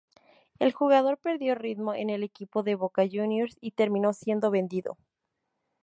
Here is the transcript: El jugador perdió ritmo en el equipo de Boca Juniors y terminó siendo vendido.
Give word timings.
El 0.57 0.73
jugador 0.73 1.19
perdió 1.19 1.53
ritmo 1.53 1.93
en 1.93 2.09
el 2.09 2.23
equipo 2.23 2.63
de 2.63 2.73
Boca 2.73 3.03
Juniors 3.03 3.55
y 3.61 3.69
terminó 3.73 4.13
siendo 4.13 4.49
vendido. 4.49 4.97